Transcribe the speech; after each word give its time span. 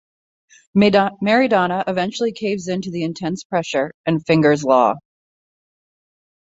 Marydonna 0.75 1.83
eventually 1.85 2.31
caves 2.31 2.67
in 2.67 2.81
to 2.81 2.89
the 2.89 3.03
intense 3.03 3.43
pressure 3.43 3.93
and 4.03 4.25
fingers 4.25 4.63
Law. 4.63 4.95